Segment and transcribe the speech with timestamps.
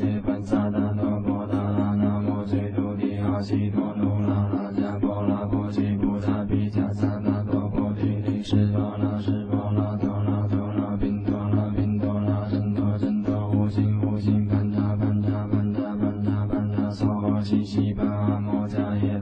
[0.00, 18.02] 揭班萨达多波达拉那摩揭土地阿悉陀奴拉拉迦波拉波悉菩萨毗迦萨达多波提利是波拉是波拉多拉多拉宾多拉宾多拉真多真多无尽无尽盘扎盘扎盘扎盘扎盘扎娑婆悉悉巴
[18.40, 19.19] 摩迦耶。